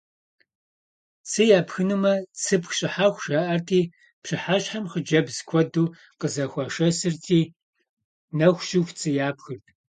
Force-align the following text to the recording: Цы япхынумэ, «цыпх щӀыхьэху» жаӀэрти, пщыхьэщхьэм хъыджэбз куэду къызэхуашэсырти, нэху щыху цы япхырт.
Цы 1.29 1.43
япхынумэ, 1.57 2.13
«цыпх 2.41 2.71
щӀыхьэху» 2.77 3.21
жаӀэрти, 3.25 3.81
пщыхьэщхьэм 4.21 4.85
хъыджэбз 4.91 5.37
куэду 5.49 5.91
къызэхуашэсырти, 6.19 7.41
нэху 8.37 8.63
щыху 8.67 8.93
цы 8.99 9.09
япхырт. 9.27 9.65